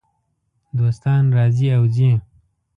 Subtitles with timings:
[0.77, 2.11] دوستان راځي او ځي.